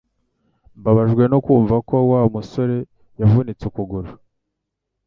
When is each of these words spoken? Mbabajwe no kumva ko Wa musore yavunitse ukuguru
Mbabajwe 0.79 1.23
no 1.31 1.39
kumva 1.45 1.75
ko 1.87 1.95
Wa 2.11 2.21
musore 2.33 2.77
yavunitse 3.19 3.63
ukuguru 3.69 4.09